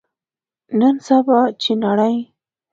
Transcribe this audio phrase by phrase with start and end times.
[0.79, 2.17] نن سبا، چې نړۍ